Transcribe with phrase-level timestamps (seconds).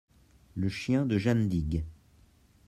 [0.55, 1.83] Le chien de Janedig.